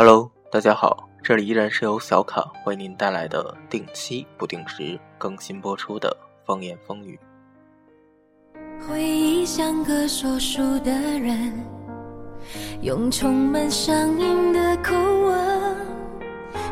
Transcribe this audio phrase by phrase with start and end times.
[0.00, 6.16] Hello，大家好，这里依然是由小卡为您带来的定期不定时更新播出的
[6.46, 7.18] 风言风语。
[8.86, 11.52] 回忆像个说书的人，
[12.80, 15.76] 用充满乡音的口吻，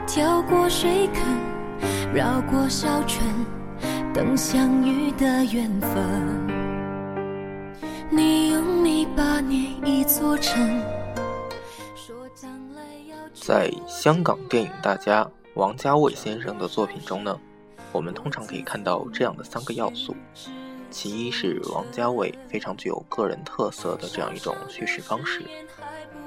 [0.06, 3.28] 跳过水坑，绕过小村，
[4.14, 5.90] 等相遇的缘分。
[8.08, 10.80] 你用泥巴捏一座城，
[13.46, 15.24] 在香港电影大家
[15.54, 17.38] 王家卫先生的作品中呢，
[17.92, 20.16] 我们通常可以看到这样的三个要素：
[20.90, 25.42] 其一是王家卫非常具有个人特色的这样一种叙事方式，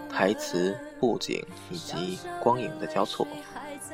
[0.09, 3.27] 台词、布景以及光影的交错，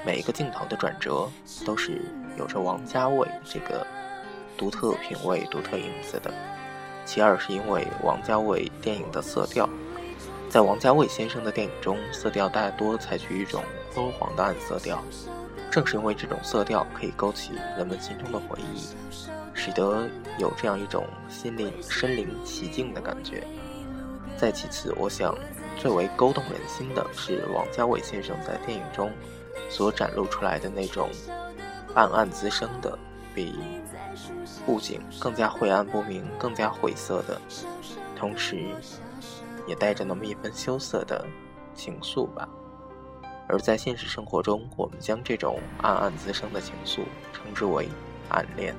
[0.05, 1.27] 每一个镜头的转折
[1.65, 2.03] 都是
[2.37, 3.87] 有着王家卫这个
[4.55, 6.31] 独特品味、独特影子的。
[7.05, 9.67] 其二是因为王家卫电影的色调，
[10.55, 13.61] 在王家卫先生的电影中，色调大多采取一种
[13.93, 15.03] 昏黄的暗色调。
[15.69, 18.87] 正是因为这种色调可以勾起人们心中的回忆，
[19.53, 23.45] 使得有这样一种心灵身临其境的感觉。
[24.37, 25.37] 再其次，我想
[25.75, 29.11] 最为勾动人心的是王家卫先生在电影中
[29.69, 31.09] 所展露出来的那种
[31.95, 32.97] 暗暗滋生的
[33.33, 33.59] 比。
[34.65, 37.41] 布景更加晦暗不明，更加晦涩的，
[38.15, 38.73] 同时，
[39.65, 41.25] 也带着那么一份羞涩的
[41.73, 42.47] 情愫吧。
[43.47, 47.87] 而在现实生活中，我们将这种暗暗滋生的情愫称之为
[48.29, 48.75] 暗恋。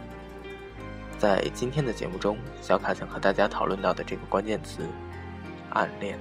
[1.18, 4.86] 在今天的节目中，小卡想和大家讨论到的这个关键词——
[5.70, 6.18] 暗恋。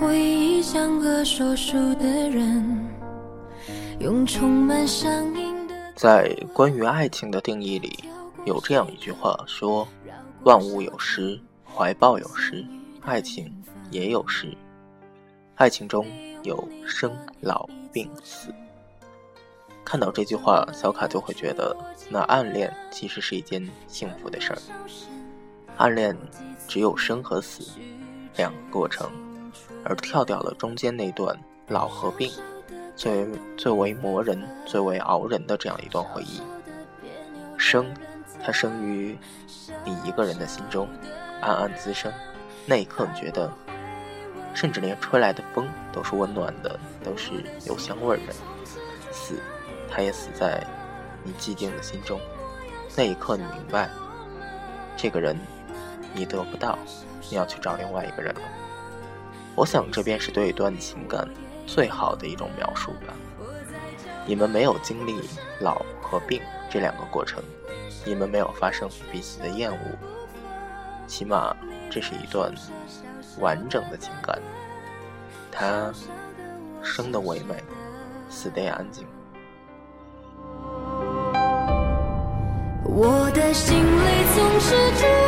[0.00, 2.86] 回忆像个说书的人，
[3.98, 4.86] 用充满
[5.94, 8.04] 在关于爱情的定义里，
[8.44, 9.88] 有这样一句话说
[10.44, 12.62] ：“万物有时，怀抱有时，
[13.00, 13.50] 爱情
[13.90, 14.54] 也有时。
[15.54, 16.06] 爱情中
[16.42, 18.52] 有生老病死。”
[19.82, 21.74] 看到这句话，小卡就会觉得，
[22.10, 24.58] 那暗恋其实是一件幸福的事儿。
[25.78, 26.14] 暗恋
[26.68, 27.64] 只有生和死
[28.36, 29.10] 两个过程。
[29.88, 31.38] 而跳掉了中间那段
[31.68, 32.30] 老合并，
[32.96, 33.24] 最
[33.56, 36.42] 最为磨人、最为熬人的这样一段回忆。
[37.56, 37.86] 生，
[38.42, 39.16] 它生于
[39.84, 40.88] 你一个人的心中，
[41.40, 42.12] 暗暗滋生。
[42.66, 43.48] 那一刻，你觉得，
[44.54, 47.30] 甚至连吹来的风都是温暖的，都是
[47.64, 48.32] 有香味的。
[49.12, 49.40] 死，
[49.88, 50.66] 它也死在
[51.22, 52.20] 你寂静的心中。
[52.96, 53.88] 那一刻，你明白，
[54.96, 55.38] 这个人
[56.12, 56.76] 你得不到，
[57.30, 58.40] 你要去找另外一个人了。
[59.56, 61.26] 我想，这便是对一段情感
[61.66, 63.14] 最好的一种描述吧。
[64.26, 65.16] 你们没有经历
[65.60, 67.42] 老和病这两个过程，
[68.04, 69.78] 你们没有发生彼此的厌恶，
[71.06, 71.56] 起码
[71.90, 72.52] 这是一段
[73.38, 74.38] 完整的情感。
[75.50, 75.90] 它
[76.82, 77.54] 生的唯美，
[78.28, 79.06] 死的也安静。
[82.84, 85.25] 我的心里总是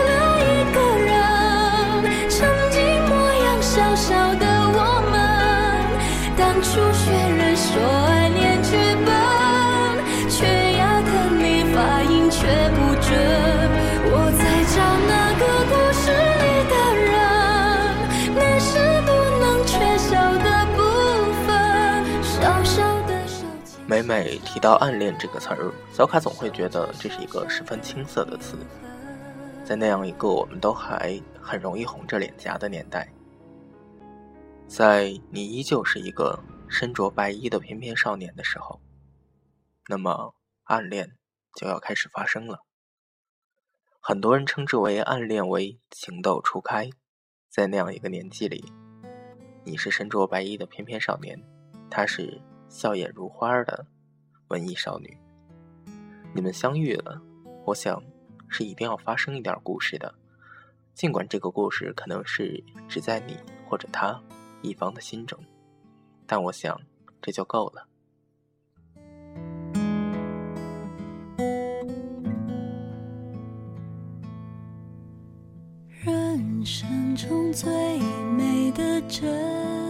[23.89, 28.59] 每每提到暗恋这个词儿，小卡总会觉得这是一个十分青涩的词。
[29.65, 33.11] 在那样一个我们都还很容易红着脸颊的年代，
[34.67, 38.79] 在你依旧是一个身着白衣的翩翩少年的时候，
[39.89, 40.35] 那么
[40.65, 41.17] 暗恋
[41.55, 42.59] 就要开始发生了。
[44.01, 46.91] 很多人称之为暗恋为情窦初开，
[47.49, 48.71] 在那样一个年纪里，
[49.65, 51.43] 你是身着白衣的翩翩少年，
[51.91, 52.39] 他是。
[52.69, 53.87] 笑眼如花的
[54.49, 55.19] 文艺少女，
[56.35, 57.21] 你们相遇了，
[57.65, 58.03] 我想
[58.49, 60.15] 是一定要发生一点故事的。
[60.95, 63.37] 尽管这个故事可能是只在你
[63.69, 64.21] 或者他
[64.63, 65.39] 一方的心中，
[66.27, 66.81] 但我想
[67.23, 67.87] 这就够了。
[76.05, 77.71] 人生中最
[78.37, 79.88] 美的真。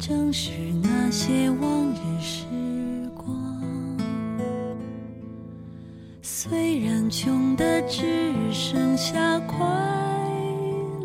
[0.00, 0.50] 正是
[0.82, 2.46] 那些往日时
[3.14, 3.62] 光，
[6.22, 9.58] 虽然穷的只剩下快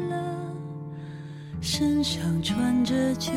[0.10, 0.16] 乐，
[1.60, 3.34] 身上穿着旧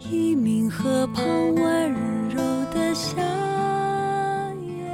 [0.00, 1.24] 一明河旁
[1.54, 1.92] 温
[2.30, 2.40] 柔
[2.72, 3.20] 的夏
[4.54, 4.90] 夜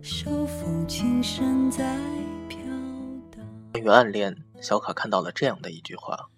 [0.00, 1.98] 手风琴声在
[2.48, 2.58] 飘。
[3.72, 6.30] 关于暗恋，小卡看到了这样的一句话：“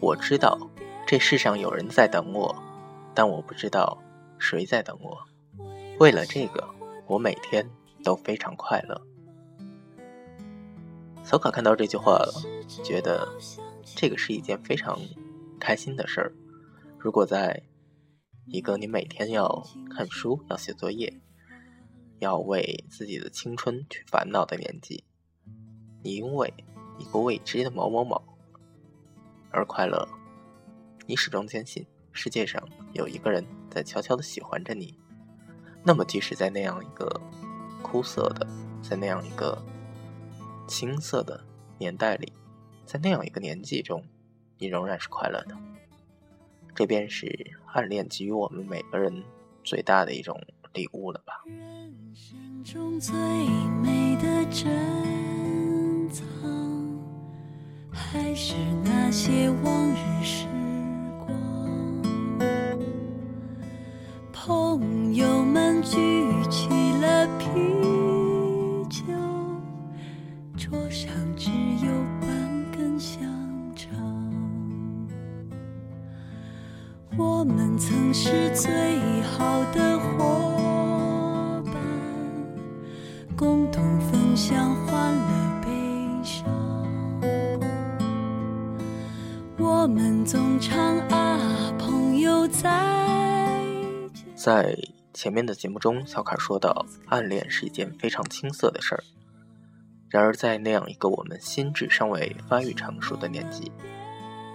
[0.00, 0.58] 我知道
[1.06, 2.54] 这世上有人在等我，
[3.14, 4.02] 但我不知道
[4.38, 5.16] 谁在等我。
[6.00, 6.68] 为了这个，
[7.06, 7.70] 我每天
[8.02, 9.00] 都非常快乐。”
[11.22, 12.18] 小卡看到这句话，
[12.82, 13.28] 觉得
[13.84, 14.98] 这个是一件非常
[15.62, 16.32] 开心的事儿。
[16.98, 17.62] 如果在
[18.46, 19.64] 一个你每天要
[19.94, 21.20] 看书、要写作业。
[22.18, 25.02] 要为自己的青春去烦恼的年纪，
[26.04, 26.54] 你因为
[26.96, 28.22] 一个未知的某某某
[29.50, 30.06] 而快乐，
[31.04, 32.62] 你始终坚信世界上
[32.92, 34.96] 有一个人在悄悄的喜欢着你。
[35.82, 37.20] 那么，即使在那样一个
[37.82, 38.46] 枯涩的，
[38.80, 39.60] 在那样一个
[40.68, 41.44] 青涩的
[41.76, 42.32] 年代里，
[42.86, 44.04] 在那样一个年纪中，
[44.62, 45.56] 你仍然是快乐的。
[46.72, 47.26] 这便是
[47.72, 49.12] 暗恋给予我们每个人
[49.64, 50.40] 最大的一种
[50.72, 51.42] 礼物了吧。
[52.64, 53.12] 中最
[53.82, 56.22] 美的珍藏，
[57.90, 58.54] 还是
[58.84, 60.46] 那些往日时
[89.82, 92.46] 我们总唱啊，朋友。
[94.36, 94.78] 在
[95.12, 99.02] 前面的节目中，小凯说到，暗恋是一件非常青涩的事儿。
[100.08, 103.72] 然而，在那样一个我们心智尚未发育成熟的年纪，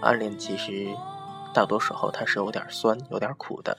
[0.01, 0.95] 暗恋其实
[1.53, 3.77] 大多时候它是有点酸、有点苦的。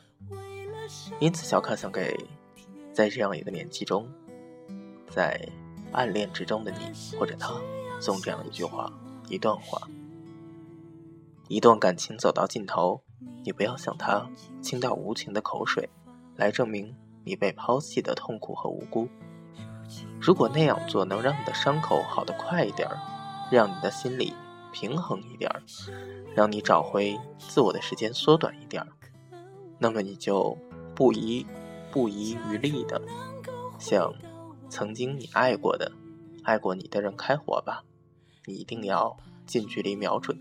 [1.18, 2.14] 因此，小卡想给
[2.92, 4.06] 在这样一个年纪中。
[5.08, 5.40] 在
[5.92, 7.54] 暗恋之中的你或者他，
[8.00, 8.92] 送这样一句话，
[9.30, 9.88] 一段话：
[11.48, 13.02] 一段感情走到尽头，
[13.42, 14.28] 你不要向他
[14.60, 15.88] 倾倒无情的口水，
[16.36, 19.08] 来证明你被抛弃的痛苦和无辜。
[20.20, 22.98] 如果那样做能让你的伤口好得快一点儿，
[23.50, 24.34] 让你的心里
[24.72, 25.62] 平衡一点儿，
[26.34, 28.88] 让你找回自我的时间缩短一点儿，
[29.78, 30.54] 那么你就
[30.94, 31.46] 不遗
[31.90, 33.00] 不遗余力的
[33.78, 34.12] 向。
[34.70, 35.90] 曾经你爱过的、
[36.42, 37.82] 爱过你的人开火吧，
[38.44, 39.16] 你一定要
[39.46, 40.38] 近距离瞄准，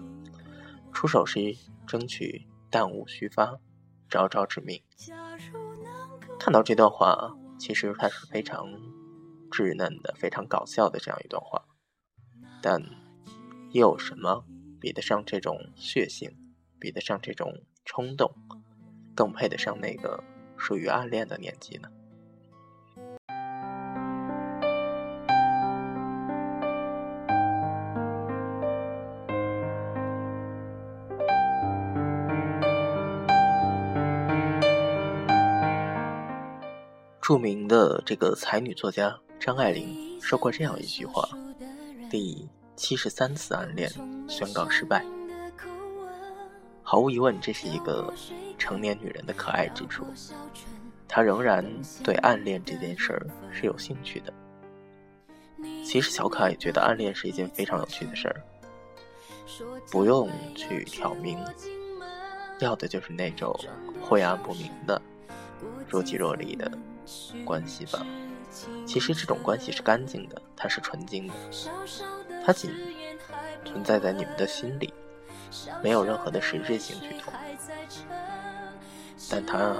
[0.93, 1.39] 出手时
[1.85, 3.59] 争取弹无虚发，
[4.09, 4.81] 招招致命。
[6.39, 8.67] 看到这段话，其实它是非常
[9.51, 11.65] 稚嫩的、非常搞笑的这样一段话，
[12.61, 12.81] 但
[13.71, 14.45] 又有什么
[14.79, 16.31] 比得上这种血性，
[16.79, 17.51] 比得上这种
[17.85, 18.33] 冲动，
[19.15, 20.23] 更配得上那个
[20.57, 21.89] 属于暗恋的年纪呢？
[37.27, 41.27] 著名的这个才女作家张爱玲说过这样一句话
[42.09, 43.91] ：“第七十三次暗恋
[44.29, 45.05] 宣告失败。”
[46.81, 48.13] 毫无疑问，这是一个
[48.57, 50.05] 成年女人的可爱之处。
[51.05, 51.65] 她仍然
[52.01, 54.33] 对暗恋这件事儿是有兴趣的。
[55.83, 58.41] 其实小卡也觉得暗恋是一件非常有趣的事儿，
[59.91, 61.37] 不用去挑明，
[62.61, 63.53] 要的就是那种
[64.01, 65.01] 晦暗不明的、
[65.89, 66.71] 若即若离的。
[67.45, 68.05] 关系吧，
[68.85, 71.33] 其实这种关系是干净的，它是纯净的，
[72.45, 72.71] 它仅
[73.65, 74.93] 存在在你们的心里，
[75.83, 77.33] 没有任何的实质性举动，
[79.29, 79.75] 但它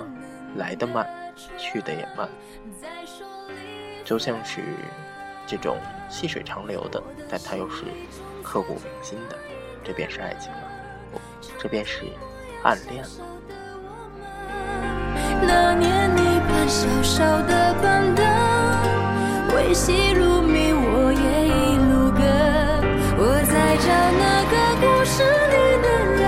[0.56, 1.08] 来的慢，
[1.58, 2.30] 去的也慢，
[4.04, 4.62] 就像是
[5.46, 5.78] 这种
[6.10, 7.84] 细水长流的，但它又是
[8.44, 9.38] 刻骨铭心的，
[9.84, 10.72] 这便是爱情了，
[11.12, 11.20] 不，
[11.60, 12.04] 这便是
[12.64, 13.10] 暗恋了。
[15.40, 16.14] 那年
[16.68, 18.26] 小小的板凳，
[19.56, 22.22] 为戏入迷，我也一路跟。
[23.18, 23.88] 我在找
[24.20, 25.88] 那个故事里的
[26.20, 26.22] 人，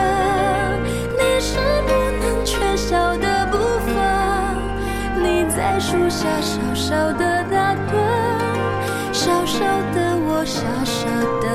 [1.20, 1.92] 你是不
[2.24, 3.92] 能缺少的部分。
[5.22, 7.92] 你在树下，小小的打盹，
[9.12, 9.60] 小小
[9.94, 11.06] 的我，傻傻
[11.42, 11.52] 等。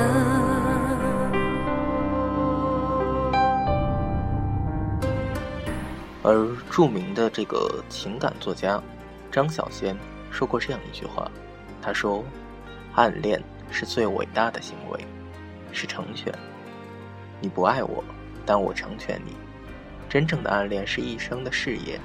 [6.21, 6.54] 而。
[6.75, 8.83] 著名的这个情感作家
[9.31, 9.95] 张小娴
[10.29, 11.31] 说过这样一句话，
[11.81, 12.21] 他说
[12.95, 13.41] ：“暗恋
[13.71, 14.99] 是最伟大的行为，
[15.71, 16.37] 是成全。
[17.39, 18.03] 你不爱我，
[18.45, 19.37] 但我成全你。
[20.09, 21.97] 真正的暗恋是一生的事业，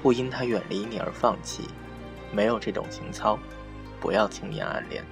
[0.00, 1.68] 不因他远离你而放弃。
[2.32, 3.38] 没有这种情操，
[4.00, 5.04] 不要轻言暗恋。”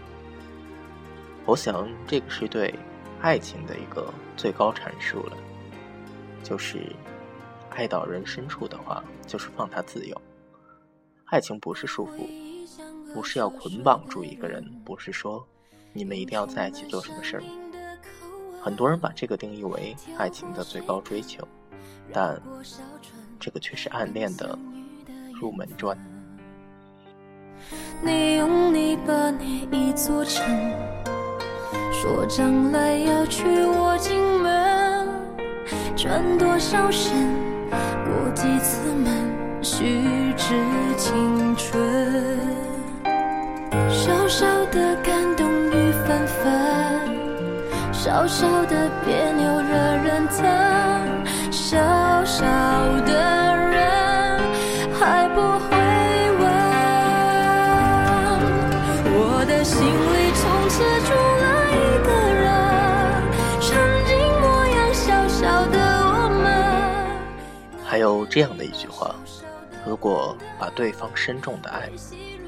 [1.45, 2.75] 我想，这个是对
[3.21, 5.37] 爱情的一个最高阐述了，
[6.43, 6.91] 就是
[7.71, 10.21] 爱到人深处的话，就是放他自由。
[11.27, 12.29] 爱情不是束缚，
[13.15, 15.47] 不是要捆绑住一个人，不是说
[15.93, 17.43] 你们一定要在一起做什么事儿。
[18.61, 21.47] 很多人把这个定义为爱情的最高追求，
[22.13, 22.41] 但
[23.39, 24.59] 这个却是暗恋的
[25.33, 25.97] 入门砖。
[28.03, 30.45] 你用泥巴捏一座城。
[31.93, 35.07] 说将来要娶我进门，
[35.95, 37.13] 转多少身，
[37.71, 39.13] 过几次门，
[39.63, 40.55] 虚掷
[40.97, 41.81] 青春。
[43.89, 46.43] 小小的感动雨纷纷，
[47.93, 49.75] 小小的别扭惹
[50.05, 50.39] 人疼，
[51.51, 51.77] 小
[52.25, 52.45] 小
[53.05, 53.13] 的
[53.57, 54.41] 人
[54.99, 55.77] 还不会
[56.39, 56.43] 问，
[59.13, 59.87] 我的心里
[60.35, 61.11] 从此住
[68.01, 69.15] 有这样的一句话：
[69.87, 71.89] 如果把对方深重的爱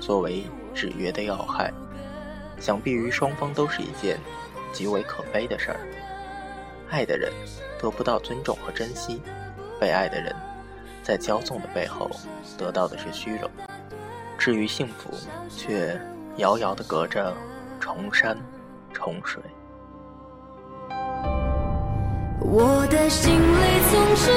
[0.01, 0.45] 作为
[0.75, 1.73] 制约的要害，
[2.59, 4.19] 想必于双方都是一件
[4.73, 5.81] 极为可悲的事儿。
[6.91, 7.31] 爱的人
[7.79, 9.23] 得不到尊重和珍惜，
[9.79, 10.35] 被爱的人
[11.03, 12.11] 在骄纵的背后
[12.57, 13.51] 得到的是虚荣。
[14.39, 15.11] 至于幸福，
[15.49, 16.01] 却
[16.37, 17.35] 遥遥的隔着
[17.79, 18.37] 重山
[18.93, 19.43] 重水。
[22.41, 24.31] 我的心里总是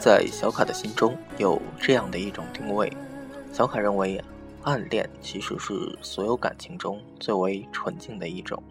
[0.00, 2.90] 在小卡的心中有这样的一种定位：
[3.52, 4.18] 小卡认为，
[4.62, 8.62] 暗恋其实是所有感情中最为纯净的一种，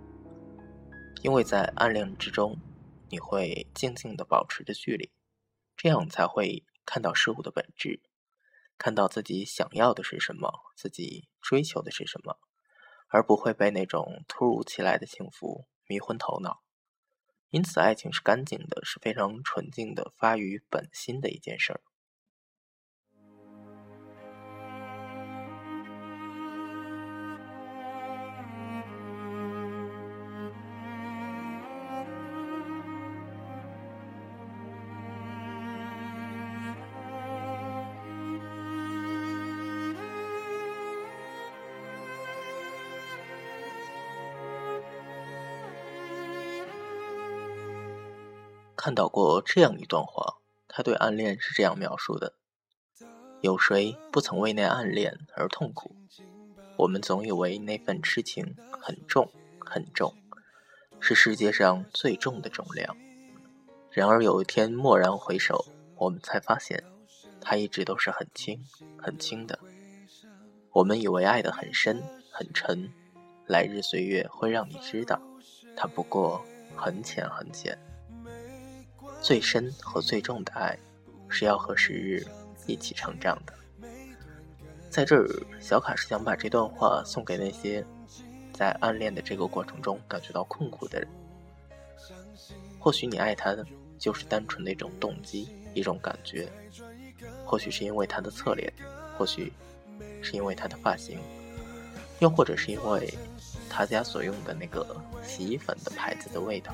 [1.21, 2.57] 因为在暗恋之中，
[3.09, 5.11] 你会静静的保持着距离，
[5.77, 8.01] 这样才会看到事物的本质，
[8.79, 12.39] 看到自己想要的是什么，自己追求的是什么，
[13.07, 16.63] 而不会被那种突如其来的幸福迷昏头脑。
[17.51, 21.81] 因此，爱情是干净的，是非常纯净的，发于本心的一件事儿。
[48.81, 50.37] 看到过这样一段话，
[50.69, 52.35] 他对暗恋是这样描述的：
[53.41, 55.93] 有谁不曾为那暗恋而痛苦？
[56.77, 60.15] 我们总以为那份痴情很重很重，
[61.01, 62.95] 是世界上最重的重量。
[63.91, 65.65] 然而有一天蓦然回首，
[65.97, 66.81] 我们才发现，
[67.41, 68.65] 它一直都是很轻
[68.97, 69.59] 很轻的。
[70.71, 72.89] 我们以为爱得很深很沉，
[73.45, 75.21] 来日岁月会让你知道，
[75.75, 76.45] 它不过
[76.77, 77.77] 很浅很浅。
[79.21, 80.77] 最深和最重的爱，
[81.27, 82.25] 是要和时日
[82.65, 83.53] 一起成长的。
[84.89, 85.27] 在这儿，
[85.59, 87.85] 小卡是想把这段话送给那些
[88.53, 91.07] 在暗恋的这个过程中感觉到困苦的人。
[92.79, 93.65] 或许你爱他的
[93.97, 96.49] 就是单纯的一种动机、一种感觉，
[97.45, 98.71] 或许是因为他的侧脸，
[99.17, 99.51] 或许
[100.21, 101.19] 是因为他的发型，
[102.19, 103.13] 又或者是因为
[103.69, 106.73] 他家所用的那个洗衣粉的牌子的味道。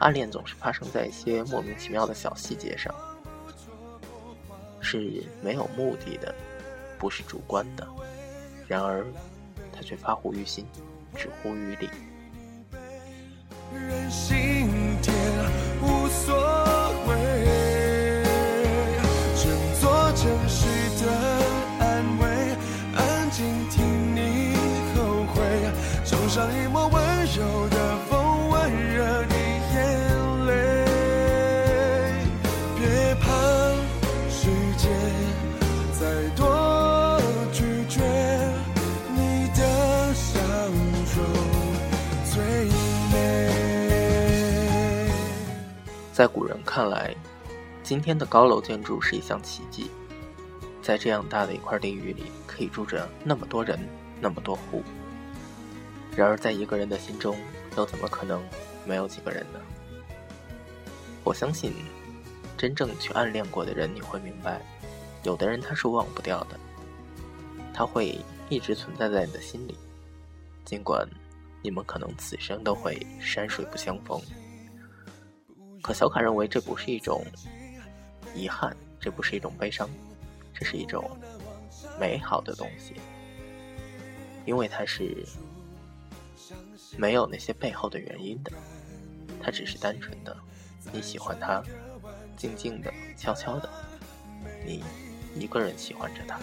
[0.00, 2.94] 暗恋总是发生在一些莫名其妙的小细节上，
[4.80, 6.34] 是没有目的的，
[6.98, 7.86] 不是主观的。
[8.66, 9.04] 然而，
[9.70, 10.66] 他却发乎于心，
[11.14, 11.90] 止乎于理。
[15.82, 16.34] 无所
[17.06, 18.24] 谓，
[19.36, 20.64] 整座城市
[21.04, 21.10] 的
[21.78, 22.56] 安慰，
[22.96, 24.54] 安静听你
[24.94, 25.38] 后悔，
[46.20, 47.16] 在古人看来，
[47.82, 49.90] 今天的高楼建筑是一项奇迹。
[50.82, 53.80] 在这样大的一块地域里，可以住着那么多人，
[54.20, 54.82] 那么多户。
[56.14, 57.38] 然而，在一个人的心中，
[57.74, 58.38] 又怎么可能
[58.84, 59.58] 没有几个人呢？
[61.24, 61.72] 我相信，
[62.54, 64.60] 真正去暗恋过的人，你会明白，
[65.22, 66.60] 有的人他是忘不掉的，
[67.72, 69.74] 他会一直存在在你的心里，
[70.66, 71.08] 尽管
[71.62, 74.20] 你们可能此生都会山水不相逢。
[75.82, 77.24] 可小卡认为，这不是一种
[78.34, 79.88] 遗憾，这不是一种悲伤，
[80.54, 81.10] 这是一种
[81.98, 82.94] 美好的东西，
[84.44, 85.26] 因为它是
[86.96, 88.52] 没有那些背后的原因的，
[89.42, 90.36] 它只是单纯的
[90.92, 91.62] 你喜欢他，
[92.36, 93.68] 静静的、悄悄的，
[94.64, 94.82] 你
[95.34, 96.38] 一个人喜欢着他。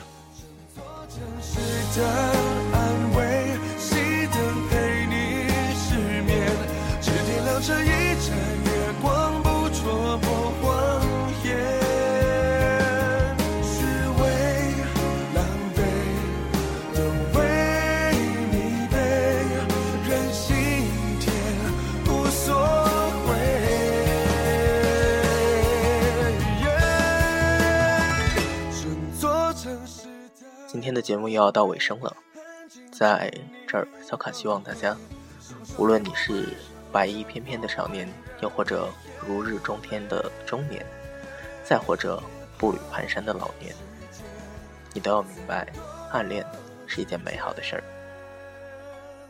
[30.87, 32.15] 今天的节目又要到尾声了，
[32.93, 33.29] 在
[33.67, 34.95] 这儿，小卡希望大家，
[35.77, 36.47] 无论你是
[36.93, 38.07] 白衣翩翩的少年，
[38.39, 38.87] 又或者
[39.27, 40.85] 如日中天的中年，
[41.61, 42.23] 再或者
[42.57, 43.75] 步履蹒跚的老年，
[44.93, 45.67] 你都要明白，
[46.09, 46.47] 暗恋
[46.85, 47.83] 是一件美好的事儿。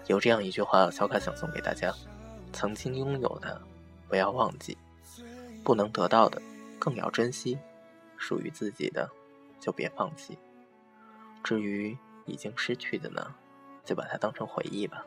[0.06, 1.92] 有这样一句话，小卡想送给大家：
[2.54, 3.60] 曾经拥有的
[4.08, 4.78] 不要忘记，
[5.64, 6.40] 不能得到的
[6.78, 7.58] 更要珍惜，
[8.16, 9.10] 属于自己的
[9.60, 10.38] 就别放弃。
[11.48, 13.34] 至于已经失去的呢，
[13.86, 15.06] 就把它当成回忆吧。